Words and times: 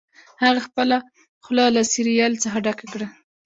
هغه 0.43 0.59
خپله 0.67 0.97
خوله 1.43 1.65
له 1.75 1.81
سیریل 1.91 2.33
څخه 2.43 2.57
ډکه 2.65 2.85
کړه 2.93 3.07